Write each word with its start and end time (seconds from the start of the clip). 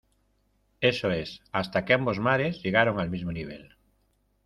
eso 0.79 1.11
es, 1.11 1.43
hasta 1.51 1.85
que 1.85 1.93
ambos 1.93 2.17
mares 2.17 2.63
llegaron 2.63 2.99
al 2.99 3.11
mismo 3.11 3.31
nivel. 3.31 3.75